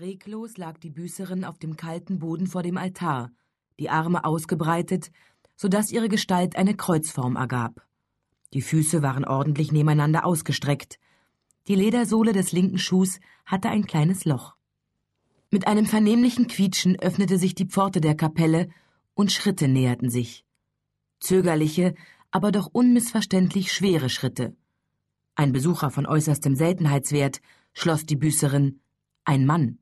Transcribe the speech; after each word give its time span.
Reglos 0.00 0.56
lag 0.58 0.78
die 0.78 0.90
Büßerin 0.90 1.44
auf 1.44 1.58
dem 1.58 1.76
kalten 1.76 2.20
Boden 2.20 2.46
vor 2.46 2.62
dem 2.62 2.76
Altar, 2.76 3.32
die 3.80 3.90
Arme 3.90 4.24
ausgebreitet, 4.24 5.10
so 5.56 5.66
dass 5.66 5.90
ihre 5.90 6.08
Gestalt 6.08 6.54
eine 6.54 6.76
Kreuzform 6.76 7.34
ergab. 7.34 7.84
Die 8.52 8.62
Füße 8.62 9.02
waren 9.02 9.24
ordentlich 9.24 9.72
nebeneinander 9.72 10.24
ausgestreckt. 10.24 11.00
Die 11.66 11.74
Ledersohle 11.74 12.32
des 12.32 12.52
linken 12.52 12.78
Schuhs 12.78 13.18
hatte 13.44 13.70
ein 13.70 13.86
kleines 13.86 14.24
Loch. 14.24 14.54
Mit 15.50 15.66
einem 15.66 15.84
vernehmlichen 15.84 16.46
Quietschen 16.46 16.96
öffnete 17.00 17.36
sich 17.36 17.56
die 17.56 17.66
Pforte 17.66 18.00
der 18.00 18.14
Kapelle 18.14 18.68
und 19.14 19.32
Schritte 19.32 19.66
näherten 19.66 20.10
sich. 20.10 20.44
Zögerliche, 21.18 21.96
aber 22.30 22.52
doch 22.52 22.68
unmissverständlich 22.72 23.72
schwere 23.72 24.10
Schritte. 24.10 24.54
Ein 25.34 25.50
Besucher 25.50 25.90
von 25.90 26.06
äußerstem 26.06 26.54
Seltenheitswert, 26.54 27.40
schloss 27.72 28.06
die 28.06 28.16
Büßerin, 28.16 28.78
ein 29.24 29.44
Mann. 29.44 29.78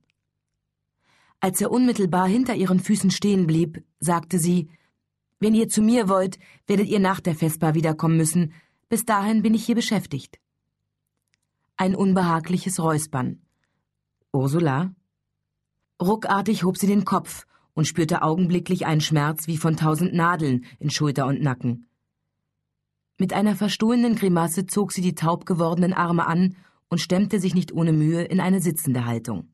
Als 1.40 1.60
er 1.60 1.70
unmittelbar 1.70 2.26
hinter 2.26 2.54
ihren 2.54 2.80
Füßen 2.80 3.10
stehen 3.10 3.46
blieb, 3.46 3.84
sagte 4.00 4.38
sie 4.38 4.68
Wenn 5.38 5.54
ihr 5.54 5.68
zu 5.68 5.82
mir 5.82 6.08
wollt, 6.08 6.38
werdet 6.66 6.88
ihr 6.88 7.00
nach 7.00 7.20
der 7.20 7.34
Vesper 7.34 7.74
wiederkommen 7.74 8.16
müssen, 8.16 8.52
bis 8.88 9.04
dahin 9.04 9.42
bin 9.42 9.54
ich 9.54 9.66
hier 9.66 9.74
beschäftigt. 9.74 10.38
Ein 11.76 11.94
unbehagliches 11.94 12.80
Räuspern. 12.80 13.42
Ursula? 14.32 14.94
Ruckartig 16.00 16.64
hob 16.64 16.78
sie 16.78 16.86
den 16.86 17.04
Kopf 17.04 17.46
und 17.74 17.86
spürte 17.86 18.22
augenblicklich 18.22 18.86
einen 18.86 19.00
Schmerz 19.00 19.46
wie 19.46 19.58
von 19.58 19.76
tausend 19.76 20.14
Nadeln 20.14 20.64
in 20.78 20.90
Schulter 20.90 21.26
und 21.26 21.42
Nacken. 21.42 21.88
Mit 23.18 23.32
einer 23.32 23.56
verstohlenen 23.56 24.14
Grimasse 24.14 24.66
zog 24.66 24.92
sie 24.92 25.02
die 25.02 25.14
taub 25.14 25.46
gewordenen 25.46 25.92
Arme 25.92 26.26
an 26.26 26.56
und 26.88 27.00
stemmte 27.00 27.40
sich 27.40 27.54
nicht 27.54 27.72
ohne 27.72 27.92
Mühe 27.92 28.22
in 28.22 28.40
eine 28.40 28.60
sitzende 28.60 29.04
Haltung. 29.04 29.52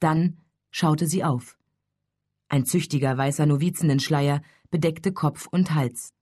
Dann 0.00 0.38
schaute 0.72 1.06
sie 1.06 1.22
auf. 1.22 1.56
Ein 2.48 2.66
züchtiger 2.66 3.16
weißer 3.16 3.46
Novizenenschleier 3.46 4.42
bedeckte 4.70 5.12
Kopf 5.12 5.46
und 5.46 5.74
Hals. 5.74 6.12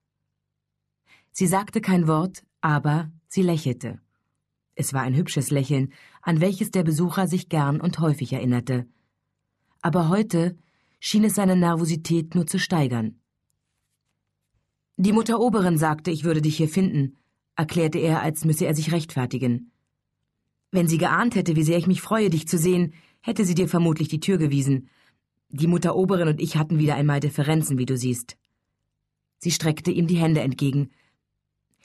Sie 1.31 1.47
sagte 1.47 1.81
kein 1.81 2.07
Wort, 2.07 2.43
aber 2.59 3.11
sie 3.27 3.41
lächelte. 3.41 3.99
Es 4.75 4.93
war 4.93 5.01
ein 5.01 5.15
hübsches 5.15 5.49
Lächeln, 5.49 5.91
an 6.21 6.41
welches 6.41 6.71
der 6.71 6.83
Besucher 6.83 7.27
sich 7.27 7.49
gern 7.49 7.81
und 7.81 7.99
häufig 7.99 8.33
erinnerte. 8.33 8.87
Aber 9.81 10.09
heute 10.09 10.57
schien 10.99 11.23
es 11.23 11.35
seine 11.35 11.55
Nervosität 11.55 12.35
nur 12.35 12.45
zu 12.45 12.59
steigern. 12.59 13.19
Die 14.97 15.13
Mutter 15.13 15.39
Oberin 15.39 15.77
sagte, 15.77 16.11
ich 16.11 16.23
würde 16.23 16.41
dich 16.41 16.57
hier 16.57 16.69
finden, 16.69 17.17
erklärte 17.55 17.99
er, 17.99 18.21
als 18.21 18.45
müsse 18.45 18.65
er 18.65 18.75
sich 18.75 18.91
rechtfertigen. 18.91 19.71
Wenn 20.71 20.87
sie 20.87 20.97
geahnt 20.97 21.35
hätte, 21.35 21.55
wie 21.55 21.63
sehr 21.63 21.77
ich 21.77 21.87
mich 21.87 22.01
freue, 22.01 22.29
dich 22.29 22.47
zu 22.47 22.57
sehen, 22.57 22.93
hätte 23.21 23.45
sie 23.45 23.55
dir 23.55 23.67
vermutlich 23.67 24.07
die 24.07 24.19
Tür 24.19 24.37
gewiesen. 24.37 24.89
Die 25.49 25.67
Mutter 25.67 25.95
Oberin 25.95 26.27
und 26.27 26.41
ich 26.41 26.57
hatten 26.57 26.79
wieder 26.79 26.95
einmal 26.95 27.19
Differenzen, 27.19 27.77
wie 27.77 27.85
du 27.85 27.97
siehst. 27.97 28.37
Sie 29.37 29.51
streckte 29.51 29.91
ihm 29.91 30.07
die 30.07 30.17
Hände 30.17 30.41
entgegen. 30.41 30.91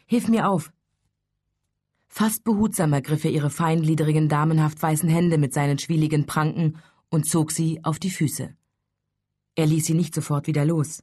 Hilf 0.06 0.28
mir 0.28 0.48
auf. 0.48 0.72
Fast 2.08 2.44
behutsam 2.44 2.92
ergriff 2.92 3.24
er 3.24 3.30
ihre 3.30 3.50
feingliedrigen, 3.50 4.28
damenhaft 4.28 4.80
weißen 4.82 5.08
Hände 5.08 5.38
mit 5.38 5.52
seinen 5.52 5.78
schwieligen 5.78 6.26
Pranken 6.26 6.78
und 7.10 7.26
zog 7.26 7.50
sie 7.52 7.82
auf 7.84 7.98
die 7.98 8.10
Füße. 8.10 8.54
Er 9.54 9.66
ließ 9.66 9.86
sie 9.86 9.94
nicht 9.94 10.14
sofort 10.14 10.46
wieder 10.46 10.64
los. 10.64 11.02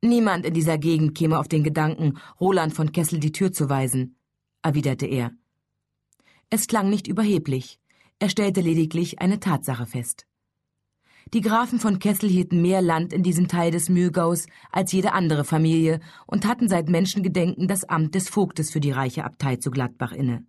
Niemand 0.00 0.46
in 0.46 0.54
dieser 0.54 0.78
Gegend 0.78 1.16
käme 1.16 1.38
auf 1.38 1.46
den 1.46 1.62
Gedanken, 1.62 2.18
Roland 2.40 2.74
von 2.74 2.90
Kessel 2.90 3.20
die 3.20 3.32
Tür 3.32 3.52
zu 3.52 3.68
weisen, 3.68 4.16
erwiderte 4.62 5.06
er. 5.06 5.32
Es 6.50 6.66
klang 6.66 6.90
nicht 6.90 7.06
überheblich, 7.06 7.78
er 8.22 8.28
stellte 8.28 8.60
lediglich 8.60 9.18
eine 9.18 9.40
Tatsache 9.40 9.84
fest. 9.84 10.28
Die 11.34 11.40
Grafen 11.40 11.80
von 11.80 11.98
Kessel 11.98 12.28
hielten 12.28 12.62
mehr 12.62 12.80
Land 12.80 13.12
in 13.12 13.24
diesem 13.24 13.48
Teil 13.48 13.72
des 13.72 13.88
Mühlgaus 13.88 14.46
als 14.70 14.92
jede 14.92 15.12
andere 15.12 15.44
Familie 15.44 15.98
und 16.28 16.46
hatten 16.46 16.68
seit 16.68 16.88
Menschengedenken 16.88 17.66
das 17.66 17.82
Amt 17.82 18.14
des 18.14 18.28
Vogtes 18.28 18.70
für 18.70 18.78
die 18.78 18.92
reiche 18.92 19.24
Abtei 19.24 19.56
zu 19.56 19.72
Gladbach 19.72 20.12
inne. 20.12 20.46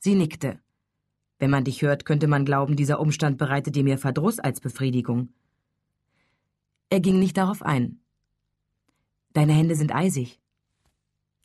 Sie 0.00 0.14
nickte. 0.14 0.60
Wenn 1.38 1.48
man 1.48 1.64
dich 1.64 1.80
hört, 1.80 2.04
könnte 2.04 2.26
man 2.26 2.44
glauben, 2.44 2.76
dieser 2.76 3.00
Umstand 3.00 3.38
bereite 3.38 3.70
dir 3.70 3.82
mehr 3.82 3.96
Verdruss 3.96 4.38
als 4.38 4.60
Befriedigung. 4.60 5.30
Er 6.90 7.00
ging 7.00 7.20
nicht 7.20 7.38
darauf 7.38 7.62
ein. 7.62 8.02
Deine 9.32 9.54
Hände 9.54 9.76
sind 9.76 9.94
eisig. 9.94 10.42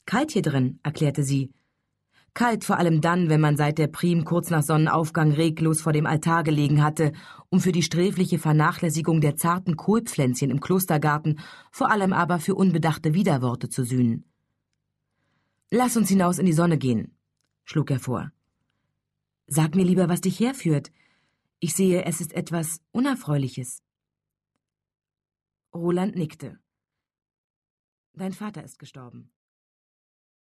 Kalt 0.06 0.32
hier 0.32 0.42
drin, 0.42 0.82
erklärte 0.84 1.24
sie 1.24 1.54
Kalt 2.38 2.64
vor 2.64 2.78
allem 2.78 3.02
dann, 3.02 3.30
wenn 3.30 3.42
man 3.42 3.58
seit 3.58 3.80
der 3.80 3.88
Prim 3.88 4.24
kurz 4.24 4.52
nach 4.52 4.62
Sonnenaufgang 4.62 5.32
reglos 5.32 5.82
vor 5.82 5.92
dem 5.92 6.06
Altar 6.06 6.44
gelegen 6.44 6.84
hatte, 6.84 7.12
um 7.50 7.60
für 7.60 7.72
die 7.72 7.82
sträfliche 7.82 8.38
Vernachlässigung 8.38 9.22
der 9.22 9.38
zarten 9.38 9.76
Kohlpflänzchen 9.76 10.52
im 10.52 10.60
Klostergarten, 10.60 11.40
vor 11.72 11.90
allem 11.90 12.14
aber 12.14 12.38
für 12.38 12.54
unbedachte 12.54 13.16
Widerworte 13.16 13.70
zu 13.70 13.84
sühnen. 13.84 14.24
Lass 15.72 15.98
uns 15.98 16.10
hinaus 16.10 16.38
in 16.38 16.46
die 16.46 16.54
Sonne 16.54 16.78
gehen, 16.78 17.18
schlug 17.64 17.90
er 17.90 18.00
vor. 18.00 18.32
Sag 19.48 19.74
mir 19.74 19.84
lieber, 19.84 20.08
was 20.08 20.22
dich 20.22 20.40
herführt. 20.40 20.92
Ich 21.58 21.74
sehe, 21.74 22.06
es 22.06 22.22
ist 22.22 22.34
etwas 22.34 22.82
Unerfreuliches. 22.92 23.82
Roland 25.74 26.16
nickte. 26.16 26.60
Dein 28.14 28.34
Vater 28.34 28.64
ist 28.64 28.78
gestorben. 28.78 29.32